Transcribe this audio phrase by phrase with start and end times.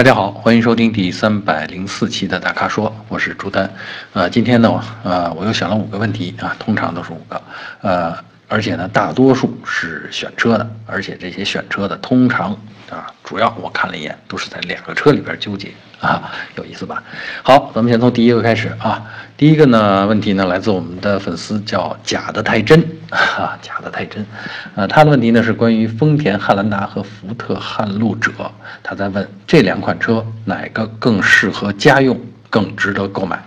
[0.00, 3.70] 大家好，欢迎收听第三百零四期的大咖说，我是朱丹。
[4.14, 7.42] 呃，今天呢，呃，我又想了五个问题啊，通常都是五个，
[7.82, 8.16] 呃，
[8.50, 12.50] 而且呢，大多数是选车的，而且这些选车的通常
[12.90, 17.00] 啊，主要我看了一眼，都是在两个车里边纠结啊，有意思吧？
[17.44, 19.06] 好，咱们先从第一个开始啊。
[19.36, 24.26] 第一个呢，问题呢，来自我们的粉丝叫假的太真啊，假的太真，
[24.74, 28.32] 呃，他的问题呢是关于丰田汉兰达和福特撼路者，
[28.82, 32.20] 他在问这两款车哪个更适合家用，
[32.50, 33.40] 更值得购买？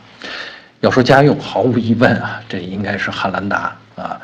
[0.79, 4.19] 要说家用，毫无疑问啊，这应该是汉兰达啊，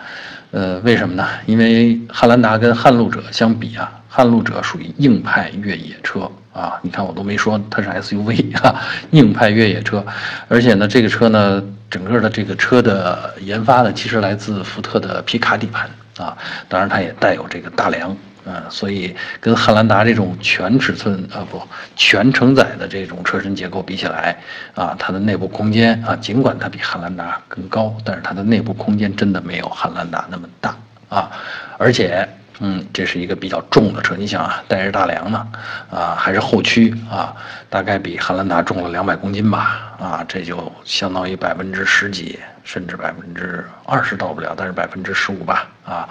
[0.51, 1.27] 呃，为什么呢？
[1.45, 6.29] 因为汉兰达跟撼路者相比啊，撼路者属于硬派越野车。
[6.51, 8.81] 啊，你看我都没说它是 SUV 啊，
[9.11, 10.03] 硬派越野车，
[10.49, 16.35] 而且呢，这个车呢，整个的这个车的研发呢，其实来自福特的皮卡底盘啊，
[16.67, 18.17] 当然它也带有这个大梁，
[18.51, 21.61] 嗯，所以跟汉兰达这种全尺寸啊不
[21.95, 24.35] 全承载的这种车身结构比起来
[24.73, 30.75] 啊，它的内部空间啊，尽管它比汉兰达更高，但是它的内部空间真的没有汉兰达那么大
[31.09, 31.29] 啊，
[31.77, 32.27] 而且。
[32.61, 35.47] 嗯，这是一个比较重的车，你想啊，带着大梁呢，
[35.89, 37.33] 啊，还是后驱啊，
[37.69, 46.09] 大概比汉兰达重了两百公斤吧，啊，这就相当于百分之十几，甚至百分之二十到不了，但是百分之十五吧，啊，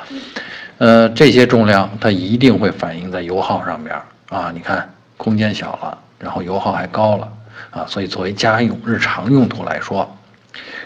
[0.79, 3.95] 呃，这些重量它一定会反映在油耗上边
[4.31, 7.33] 啊，你看空间小了，然后油耗还高了，
[7.71, 10.17] 啊，所以作为家用日常用途来说，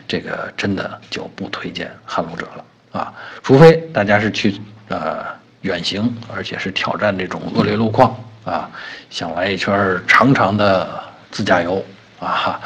[0.09, 5.41] 这个真的就不推荐撼路者了啊，除非大家是去呃。
[5.63, 8.71] 远行，而且是挑战这种恶劣路况啊，
[9.11, 10.89] 想来一圈长长的
[11.31, 11.85] 自驾游
[12.21, 12.61] 啊，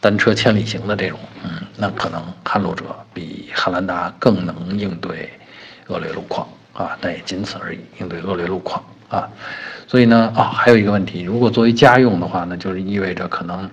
[0.00, 5.30] 单车千里行的这种，嗯，那可能撼路者比汉兰达更能应对
[5.88, 9.28] 恶劣路况啊，但也仅此而已，应对恶劣路况啊。
[9.86, 13.70] 所以呢，啊，还有一个问题，如果作为家用的话呢，就是意味着可能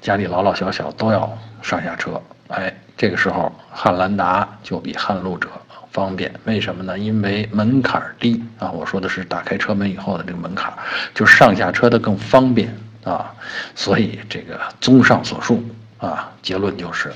[0.00, 5.48] 家里老老小小都要上下车，哎，这个时候汉兰达就比撼路者。
[5.94, 6.98] 方便，为什么呢？
[6.98, 8.68] 因为门槛低啊！
[8.68, 10.74] 我说的是打开车门以后的这个门槛，
[11.14, 13.32] 就上下车的更方便啊！
[13.76, 15.64] 所以这个综上所述
[15.98, 17.12] 啊，结论就是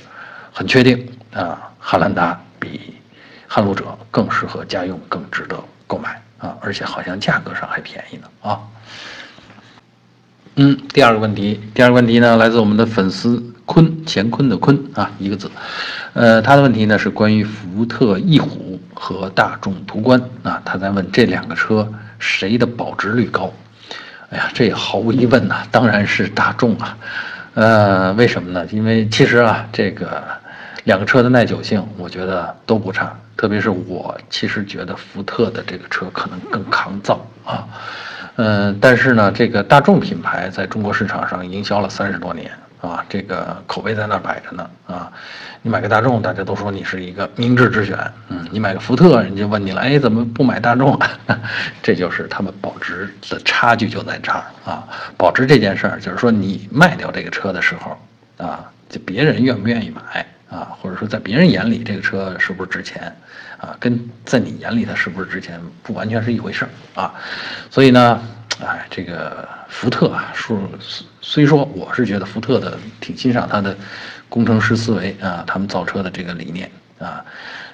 [0.53, 2.93] 很确定啊，汉兰达比
[3.49, 6.55] 撼路者更适合家用，更值得购买啊！
[6.61, 8.61] 而且好像价格上还便宜呢啊！
[10.55, 15.51] 嗯，第二个问题，第二个问题呢，来自我们的粉丝坤乾坤的坤啊，一个字，
[16.13, 18.68] 呃，他的问题呢是关于福特翼虎。
[19.01, 21.89] 和大众途观啊，他在问这两个车
[22.19, 23.51] 谁的保值率高？
[24.29, 26.97] 哎呀，这也毫无疑问呐，当然是大众啊。
[27.53, 28.65] 呃，为什么呢？
[28.71, 30.21] 因为其实啊，这个
[30.83, 33.17] 两个车的耐久性，我觉得都不差。
[33.37, 37.65] 特别是我其实觉得福特的这个车可能更抗造啊。
[38.35, 42.51] 嗯，但是呢，这个大众品牌在中国市场上营销了三十多年。
[42.81, 45.11] 啊，这个口碑在那儿摆着呢啊！
[45.61, 47.99] 你买个大众，大家都说你是一个明智之选。
[48.29, 50.97] 嗯，你买个福特，人家问你了，哎，怎么不买大众？
[51.83, 54.87] 这就是他们保值的差距就在这儿啊！
[55.17, 57.97] 保值这件事儿，就是说你卖掉这个车的时候
[58.37, 63.13] 啊，就别人愿不愿意买啊，或者说在别人眼里这个车是不是值钱
[63.57, 66.69] 啊，跟在你眼里它是不是值钱不完全是一回事儿
[67.01, 67.13] 啊！
[67.69, 68.21] 所以呢。
[68.61, 70.59] 哎，这个福特啊，说
[71.21, 73.75] 虽说我是觉得福特的挺欣赏他的
[74.27, 76.69] 工程师思维啊，他们造车的这个理念
[76.99, 77.23] 啊，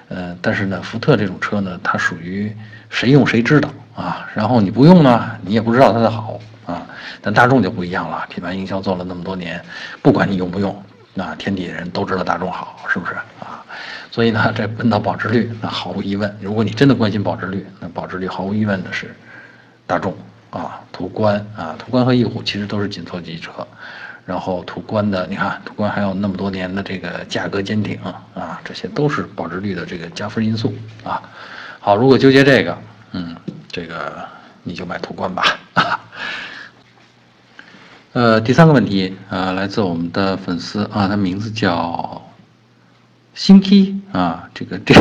[0.08, 2.54] 呃，但是呢，福特这种车呢，它属于
[2.88, 6.86] 谁用谁知道啊，然后你不用呢，你也不知道它的好啊。
[7.20, 9.60] 但大众就不一样了，品牌营销做了那么多年，
[10.02, 10.80] 不管你用不用，
[11.14, 13.64] 那天底下人都知道大众好，是不是啊？
[14.12, 19.12] 所以呢，这问到保值率，那毫无疑问，如果你真的关心保值率，那保值率毫无疑问的是
[19.84, 20.16] 大众。
[20.56, 23.66] 啊，途观啊，途观和翼虎其实都是紧凑级车，
[24.24, 28.00] 然后途观的，你看途观还有那么多年的这个价格坚挺
[28.32, 30.74] 啊，这些都是保值率的这个加分因素
[31.04, 31.20] 啊。
[31.78, 32.78] 好，如果纠结这个，
[33.12, 33.36] 嗯，
[33.70, 34.26] 这个
[34.62, 35.44] 你就买途观吧。
[38.14, 42.22] 呃，第三个问题啊，来自我们的粉丝啊，他名字叫
[43.34, 44.94] 新 K 啊，这个这，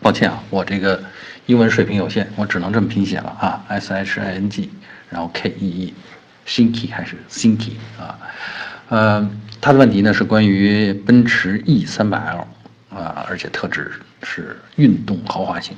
[0.00, 1.02] 抱歉啊，我这个
[1.44, 4.70] 英文水平有限，我只能这么拼写了啊，S H I N G。
[5.12, 5.94] 然后 K E E，
[6.46, 8.18] 新 K 还是新 K 啊？
[8.88, 9.30] 呃，
[9.60, 12.48] 他的问题呢是关于奔驰 E 三百 L
[12.96, 13.92] 啊，而且特指
[14.22, 15.76] 是运动豪华型，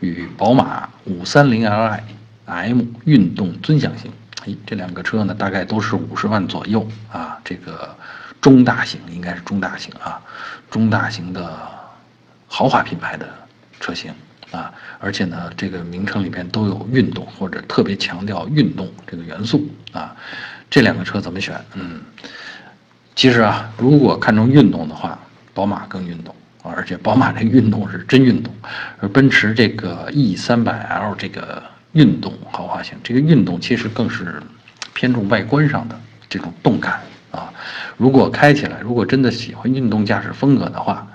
[0.00, 2.00] 与宝马五三零 Li
[2.46, 4.10] M 运动尊享型。
[4.44, 7.96] 哎，这两个车呢大概都是五十万左右啊，这个
[8.40, 10.20] 中大型应该是中大型啊，
[10.68, 11.56] 中大型的
[12.48, 13.28] 豪华品牌的
[13.78, 14.12] 车型
[14.52, 20.14] 啊，而且呢，这个名称里边都有运动或者特别强调运动这个元素啊。
[20.70, 21.60] 这两个车怎么选？
[21.74, 22.00] 嗯，
[23.16, 25.18] 其实啊，如果看重运动的话，
[25.52, 28.54] 宝马更运动，而且宝马这运动是真运动，
[29.00, 31.62] 而奔驰这个 E 三百 L 这个
[31.92, 34.42] 运动豪华型，这个运动其实更是
[34.94, 37.00] 偏重外观上的这种动感
[37.30, 37.52] 啊。
[37.98, 41.06] 如果开起来，如果真的喜欢运动驾驶风格的话，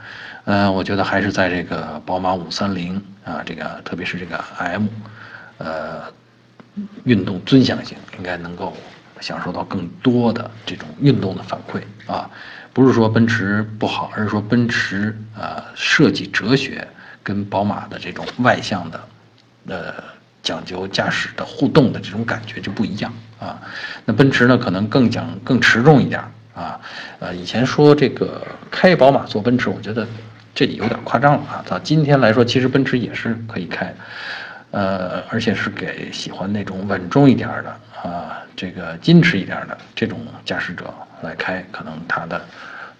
[0.47, 2.95] 嗯，我觉得还是在这个宝马五三零
[3.25, 4.87] 啊，这个特别是这个 M，
[5.57, 6.03] 呃，
[7.03, 8.75] 运动尊享型应该能够。
[9.19, 12.29] 享受到更多的这种运动的反馈啊，
[12.71, 16.87] 不是说奔驰不好，而是说奔驰呃设计哲学
[17.23, 19.07] 跟宝马的这种外向的，
[19.69, 19.91] 呃
[20.43, 23.59] 讲究驾驶的互动的这种感觉就不一样啊。
[24.05, 26.21] 那奔驰呢，可能更讲更持重一点
[26.53, 26.79] 啊。
[27.17, 30.07] 呃，以前说这个开宝马坐奔驰，我觉得
[30.57, 31.63] 这里有点夸张了啊。
[31.67, 33.93] 到今天来说，其实奔驰也是可以开，
[34.71, 37.69] 呃，而且是给喜欢那种稳重一点的
[38.01, 38.39] 啊。
[38.55, 42.43] 这个矜持一点的这种驾驶者来开，可能他的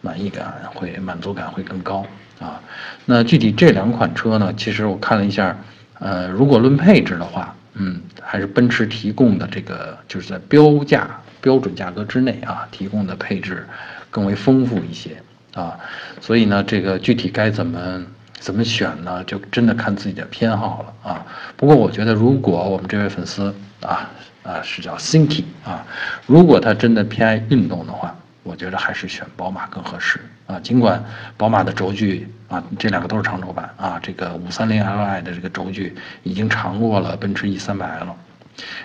[0.02, 2.06] 满意感会满足感会更高
[2.40, 2.62] 啊。
[3.06, 4.54] 那具体这两款车呢？
[4.56, 5.58] 其实我看了一下，
[5.98, 11.10] 呃，如果论配置的话，嗯，还是奔驰提供的这个就是在标价
[11.42, 13.66] 标准价格之内啊，提供的配置
[14.12, 15.18] 更为丰富一些
[15.58, 15.78] 啊。
[16.22, 18.06] 所以呢，这个具体该怎么
[18.40, 19.22] 怎么选呢？
[19.26, 21.26] 就真的看自己的偏好了啊。
[21.58, 24.10] 不过我觉得，如果我们这位粉丝啊。
[24.44, 25.86] 啊，是叫 Thinking 啊。
[26.26, 30.58] 如果他真的偏爱运动的话，我觉得还是选宝马更合适啊。
[30.62, 31.04] 尽管
[31.36, 35.94] 宝马的轴距啊，这两个都是长轴版啊，这个五三零 Li 的这个轴距
[36.24, 38.16] 已经长过了奔驰 E 三百 L，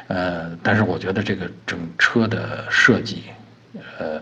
[0.09, 3.23] 呃，但是我觉得这个整车的设计，
[4.01, 4.21] 呃，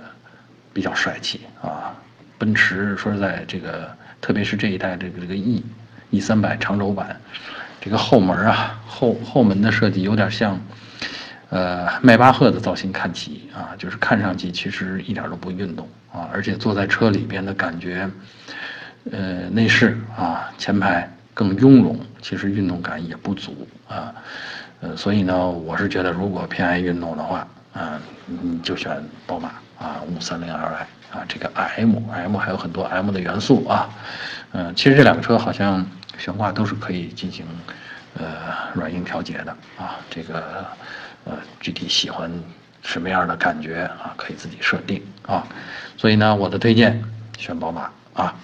[0.75, 1.97] 比较帅气啊。
[2.41, 5.63] 奔驰说实在，这个特别是这一代这个这个 E
[6.11, 7.15] E 三百长轴版，
[7.81, 10.59] 这个后门啊，后后门的设计有点像。
[11.53, 18.09] 呃，迈巴赫的造型看齐啊，就是看上去其实一点都不运动啊，而且坐在车里边的感觉，
[19.11, 24.15] 呃，内饰啊，前排更雍容，其实运动感也不足啊，
[24.81, 33.91] 呃，所以呢，我是觉得如果偏爱运动的话，啊，你就选宝马啊，五三零 Li 啊，这个 M，M 还有很多 M 的元素啊，
[34.53, 35.87] 嗯，其实这两个车好像
[36.19, 37.45] 悬挂都是可以进行
[38.19, 38.27] 呃
[38.75, 40.67] 软硬调节的啊，这个。
[41.25, 42.33] 呃，具体喜欢
[42.83, 44.15] 什么样的感觉啊？
[44.17, 45.47] 可以自己设定啊。
[45.99, 47.05] 所以呢，我的推荐
[47.37, 48.35] 选宝马啊。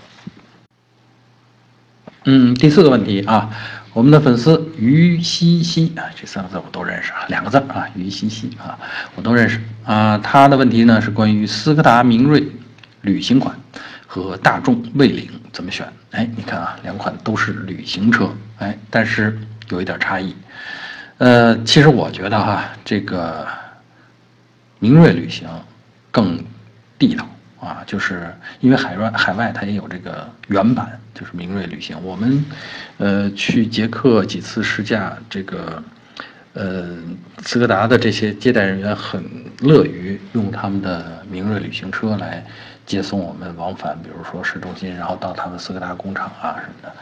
[2.26, 3.48] 嗯，第四个问题啊，
[3.94, 8.78] 我们的粉丝于西西啊，这三个字我都认识啊，两个字啊，于西西啊，
[9.14, 10.18] 我都认识啊。
[10.18, 12.46] 他的问题呢是关于斯柯达明锐
[13.02, 13.56] 旅行款
[14.06, 15.86] 和大众蔚领怎么选？
[16.12, 19.38] 哎，你看啊，两款都是旅行车，哎，但是
[19.68, 20.34] 有一点差异。
[21.18, 23.46] 呃，其实我觉得哈，这个
[24.78, 25.48] 明锐旅行
[26.10, 26.44] 更
[26.98, 27.26] 地道
[27.60, 31.96] 啊，就是因为海外海外它也有这个原版，就是明锐旅行。
[32.02, 32.44] 我们
[32.98, 35.82] 呃去捷克几次试驾，这个
[36.52, 36.96] 呃
[37.38, 39.24] 斯柯达的这些接待人员很
[39.60, 42.44] 乐于用他们的明锐旅行车来。
[42.86, 46.92] 接送我们往返，比如说市中心，然后到他们斯柯达工厂啊什么的，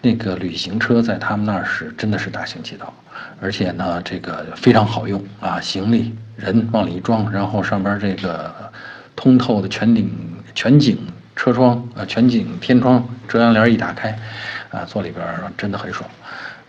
[0.00, 2.90] 那个旅行车在他们那儿是真的是大行其道，
[3.38, 8.67] 而且呢，这个非常好用啊，行李人往里一装，然后上边这个
[9.18, 10.08] 通透的全景
[10.54, 10.96] 全景
[11.34, 14.16] 车窗啊，全景天窗遮阳帘一打开，
[14.70, 16.08] 啊，坐里边真的很爽，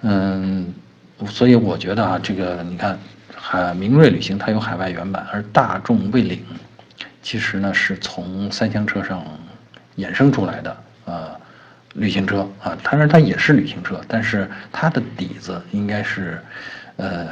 [0.02, 0.74] 嗯，
[1.28, 2.98] 所以我觉得啊，这个你看，
[3.36, 6.44] 海明锐旅行它有海外原版，而大众蔚领。
[7.22, 9.24] 其实呢，是从三厢车上
[9.98, 11.30] 衍生出来的，呃，
[11.94, 16.42] 旅行车啊，当然它也是旅行车，但是它的底子应该是，
[16.98, 17.28] 呃，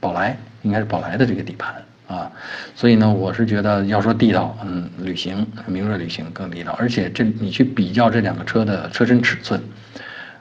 [0.00, 1.74] 宝来，应该是宝来的这个底盘
[2.08, 2.32] 啊，
[2.74, 9.62] 所以呢，我是觉得要说地道，嗯，旅行明锐旅行更地道，而且这你去比较这两个车的车身尺寸，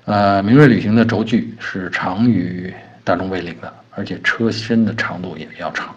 [0.06, 5.94] 呃，明锐旅行的轴距是长于大众蔚领的，而且车身的长度也比较长。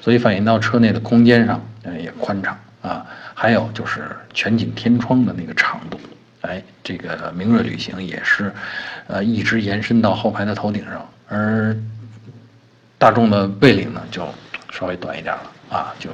[0.00, 3.06] 所以反映到车内的空间上，呃，也宽敞啊。
[3.34, 4.00] 还有就是
[4.32, 6.00] 全景天窗的那个长度，
[6.40, 8.50] 哎，这个明锐旅行也是，
[9.06, 11.06] 呃，一直延伸到后排的头顶上。
[11.28, 11.76] 而
[12.98, 14.26] 大众的蔚领呢，就
[14.70, 16.10] 稍微短一点了啊，就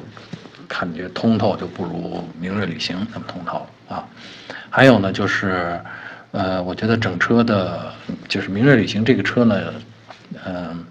[0.67, 4.05] 感觉通透就不如明锐旅行那么通透啊。
[4.71, 5.81] 还有呢，就是，
[6.33, 7.93] 呃，我觉得整车的，
[8.29, 9.75] 就是明锐旅行这个车呢，
[10.45, 10.85] 嗯。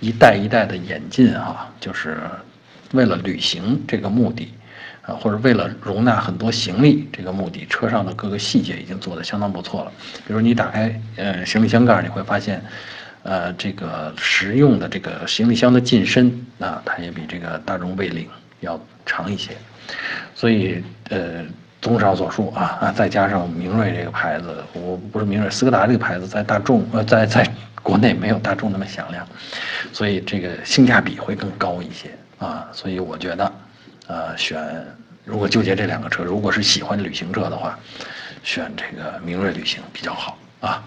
[0.00, 2.18] 一代一代的演进啊，就是
[2.90, 4.52] 为了旅行这个目的，
[5.02, 9.92] 啊，或者为了容纳很多行李这个目的，车上的各个细节已经做得相当不错了。
[10.26, 12.62] 比如你打开呃行李箱盖，你会发现，
[13.22, 18.28] 呃，这个实用的这个行李箱的进深啊，它也比这个大众蔚领
[18.60, 19.52] 要长一些。
[20.34, 21.44] 所以呃，
[21.80, 27.46] 综上所述啊啊，再加上明锐这个牌子，我不是明锐，斯柯达这个牌子在大众呃在在
[27.82, 29.26] 国内没有大众那么响亮，
[29.92, 32.68] 所以这个性价比会更高一些啊。
[32.72, 33.52] 所以我觉得。
[34.08, 34.58] 呃，选
[35.24, 37.78] 如果纠结这两个车，如果是喜欢旅行车的话，
[38.42, 40.82] 选这个明锐旅行比较好啊。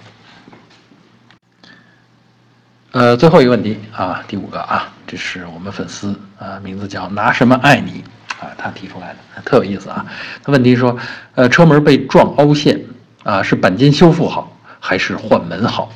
[2.95, 8.01] 呃，最后一个问题啊，第五个啊，这是我们粉丝啊，名字叫拿什么爱你
[8.39, 10.05] 啊，他提出来的，特有意思啊。
[10.41, 10.97] 他问题说，
[11.33, 12.79] 呃，车门被撞凹陷
[13.25, 14.49] 啊，是钣金修复好
[14.79, 15.91] 还是换门好？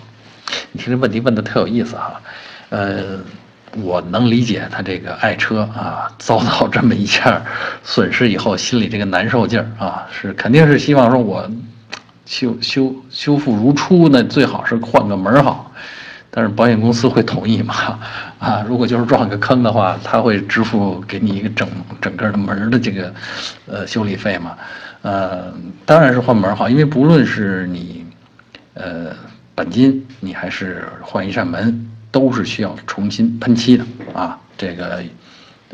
[0.73, 2.21] 你听这问题问的特有意思哈，
[2.67, 3.17] 呃。
[3.83, 7.39] 我能理解他这个爱车啊，遭到这么一下
[7.83, 11.47] 损失以后，心里这个难受劲儿啊，是肯定是希望说我
[12.25, 15.71] 修修修复如初，那最好是换个门好，
[16.31, 17.99] 但是保险公司会同意吗？
[18.39, 21.67] 啊，如果就是撞个坑的话，他会支付给你一个整
[22.01, 23.13] 整个的门的这个
[23.65, 24.57] 呃修理费吗？
[25.01, 25.53] 呃，
[25.85, 28.05] 当然是换门好，因为不论是你
[28.73, 29.13] 呃
[29.55, 31.85] 钣金，你还是换一扇门。
[32.11, 35.03] 都是需要重新喷漆的啊，这个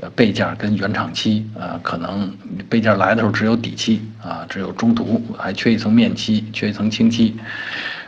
[0.02, 2.30] 呃备件跟原厂漆啊，可能
[2.68, 7.38] 备件来的时候只有底漆啊，只有中涂，还缺一层面漆，缺一层清漆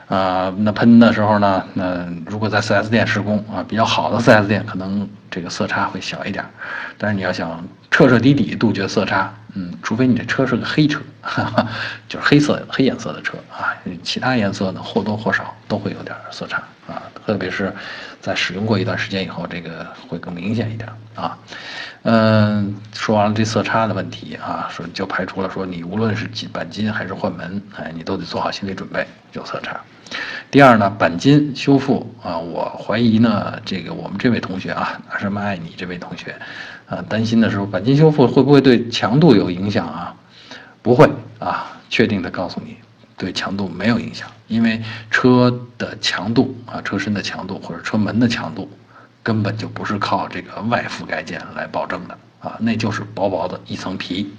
[0.07, 0.53] 啊。
[0.57, 6.45] 那喷的时候呢，那如果在 4S 店施工啊，比较好的 4S 店可能这个色差会小一点，
[6.97, 11.67] 但是你要想彻彻底底杜绝色差，嗯，除非你这车是个黑车，哈哈，
[12.07, 17.73] 就是黑色黑颜色的车啊，其他颜色呢或多或少都会有点色差啊，特别是。
[18.19, 21.37] 在使用过一段时间以后，这个会更明显一点啊。
[22.09, 29.77] 嗯，说完了这色差的问题啊，说就排除了说你无论是钣金还是换门，哎，你都得做好心理准备有色差。
[30.49, 36.33] 第二呢，钣金修复啊，我怀疑呢，这个我们这位同学啊，拿什么爱你这位同学
[36.87, 40.15] 啊，担心的时候，钣金修复会不会对强度有影响啊？
[40.81, 41.09] 不会
[41.39, 42.77] 啊，确定的告诉你。
[43.17, 48.71] 对强度没有影响，因为车的强度啊，车身的强度或者车门的强度，
[49.27, 54.33] 根本就不是靠这个外覆盖件来保证的啊，那就是薄薄的一层皮，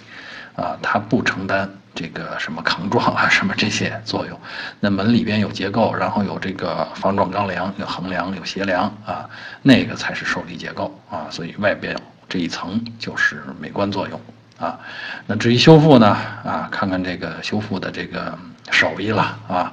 [0.56, 4.40] 啊，它不承担这个什么抗撞啊什么这些作用。
[4.80, 9.28] 那门里边有结构，然后有这个防撞钢梁，有横梁，有斜梁啊，
[9.60, 11.94] 那个才是受力结构啊，所以外边
[12.26, 14.18] 这一层就是美观作用
[14.58, 14.80] 啊。
[15.26, 18.38] 那至于修复呢啊，看看这个修复的这个。
[18.70, 19.72] 手艺了啊，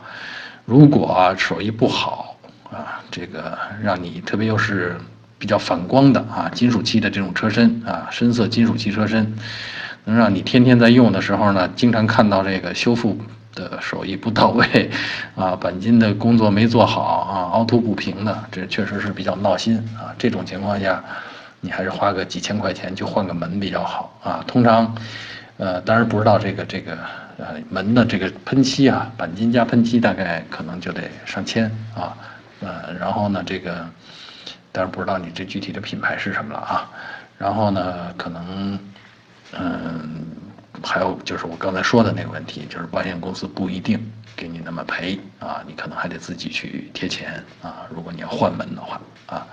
[0.63, 2.35] 如果手艺不好
[2.75, 4.98] 啊，这个让你特别又是
[5.38, 9.34] 比较反光的啊，金属漆的这种车身啊，深色金属漆车身，
[10.03, 13.17] 能让你天天在用的时候呢，经常看到这个修复
[13.53, 14.91] 的手艺不到位
[15.36, 20.13] 啊，钣金的工作没做好啊，凹凸不平的，这确实是比较闹心啊。
[20.17, 21.01] 这种情况下，
[21.62, 24.44] 你还是花个几千块钱就换个门比较好啊。
[24.46, 24.94] 通常，
[25.55, 26.98] 呃，当然不知道这个这个。
[27.38, 32.15] 呃，门的这个喷漆啊，钣金加喷漆大概可能就得上千啊，
[32.62, 33.88] 呃，然后呢，这个，
[34.71, 36.89] 但是不知道你这具体的品牌是什么了啊，
[37.38, 38.79] 然后呢，可能，
[39.53, 40.25] 嗯，
[40.83, 44.00] 还有就是我刚才说的那个问题，就是保险公司不一定
[44.35, 49.47] 给你那么赔啊，你可能还得自己去贴钱啊，如果你要换门的话啊，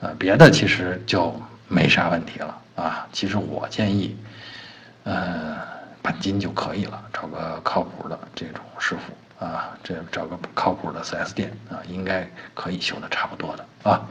[0.00, 1.34] 呃，别的其实就
[1.68, 4.16] 没啥问题了啊，其实我建议，
[5.04, 5.74] 呃。
[6.04, 9.00] 钣金就可以了，找个靠谱的这种师傅
[9.38, 14.02] 啊，这找个靠谱的 4S 店啊，应该可以修的差不多的啊。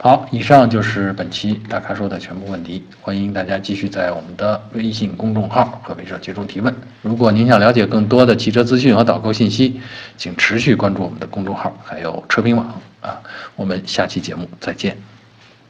[0.00, 6.72] 好，以上就是本期大咖说的全部问题，欢迎大家继续在我们的微信公众号和微社集中提问。
[7.02, 9.80] 如果您想了解更多的汽车资讯和导购信息，
[10.16, 13.20] 请持续关注我们的公众号，还有车评网啊。
[13.56, 14.96] 我们下期节目再见。